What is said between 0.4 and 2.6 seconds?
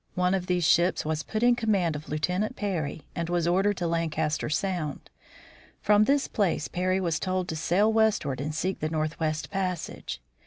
these ships was put in command of Lieutenant